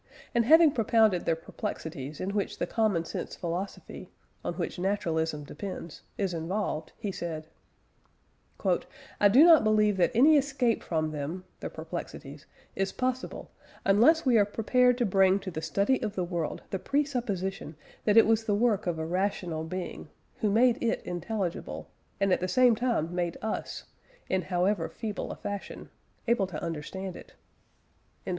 [0.33, 4.09] And having propounded the perplexities in which the "common sense" philosophy
[4.43, 7.49] (on which naturalism depends) is involved, he says:
[9.19, 13.51] "I do not believe that any escape from them (the perplexities) is possible,
[13.85, 17.75] unless we are prepared to bring to the study of the world the presupposition
[18.05, 20.09] that it was the work of a rational Being,
[20.39, 21.89] who made it intelligible,
[22.19, 23.83] and at the same time made us,
[24.29, 25.91] in however feeble a fashion,
[26.27, 27.35] able to understand it."